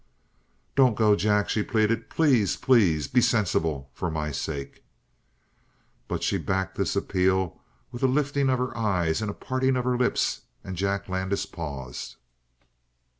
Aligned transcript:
"Don't 0.75 0.95
go, 0.95 1.15
Jack," 1.15 1.47
she 1.47 1.61
pleaded. 1.61 2.09
"Please! 2.09 2.55
Please! 2.57 3.07
Be 3.07 3.21
sensible. 3.21 3.91
For 3.93 4.09
my 4.09 4.31
sake!" 4.31 4.83
She 6.21 6.39
backed 6.39 6.75
this 6.75 6.95
appeal 6.95 7.61
with 7.91 8.01
a 8.01 8.07
lifting 8.07 8.49
of 8.49 8.57
her 8.57 8.75
eyes 8.75 9.21
and 9.21 9.29
a 9.29 9.33
parting 9.35 9.75
of 9.77 9.85
her 9.85 9.99
lips, 9.99 10.41
and 10.63 10.75
Jack 10.75 11.07
Landis 11.07 11.45
paused. 11.45 12.15